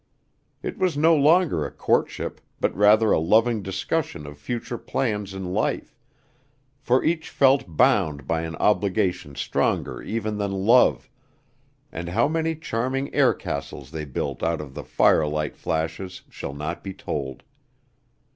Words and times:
It 0.63 0.79
was 0.79 0.97
no 0.97 1.15
longer 1.15 1.63
a 1.63 1.69
courtship, 1.69 2.41
but 2.59 2.75
rather 2.75 3.11
a 3.11 3.19
loving 3.19 3.61
discussion 3.61 4.25
of 4.25 4.39
future 4.39 4.79
plans 4.79 5.31
in 5.35 5.53
life, 5.53 5.95
for 6.79 7.03
each 7.03 7.29
felt 7.29 7.77
bound 7.77 8.25
by 8.25 8.41
an 8.41 8.55
obligation 8.55 9.35
stronger 9.35 10.01
even 10.01 10.39
than 10.39 10.53
love, 10.65 11.07
and 11.91 12.09
how 12.09 12.27
many 12.27 12.55
charming 12.55 13.13
air 13.13 13.35
castles 13.35 13.91
they 13.91 14.05
built 14.05 14.41
out 14.41 14.59
of 14.59 14.73
the 14.73 14.83
firelight 14.83 15.55
flashes 15.55 16.23
shall 16.31 16.55
not 16.55 16.83
be 16.83 16.95
told. 16.95 17.43